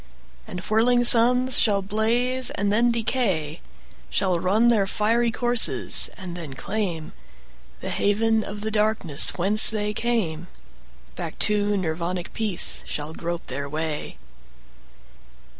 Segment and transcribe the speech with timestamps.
[0.47, 3.61] And whirling suns shall blaze and then decay,
[4.09, 7.11] Shall run their fiery courses and then claimThe
[7.83, 10.47] haven of the darkness whence they came;
[11.15, 14.17] Back to Nirvanic peace shall grope their way.